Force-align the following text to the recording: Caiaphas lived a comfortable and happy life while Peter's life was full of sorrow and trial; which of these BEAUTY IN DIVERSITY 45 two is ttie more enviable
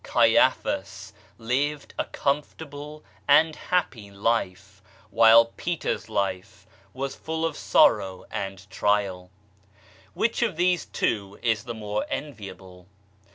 Caiaphas 0.03 1.13
lived 1.37 1.93
a 1.99 2.05
comfortable 2.05 3.03
and 3.27 3.55
happy 3.55 4.09
life 4.09 4.81
while 5.11 5.53
Peter's 5.57 6.09
life 6.09 6.65
was 6.91 7.13
full 7.13 7.45
of 7.45 7.55
sorrow 7.55 8.25
and 8.31 8.67
trial; 8.71 9.29
which 10.15 10.41
of 10.41 10.55
these 10.55 10.87
BEAUTY 10.87 11.05
IN 11.05 11.13
DIVERSITY 11.13 11.37
45 11.37 11.41
two 11.43 11.47
is 11.47 11.63
ttie 11.75 11.79
more 11.79 12.05
enviable 12.09 12.87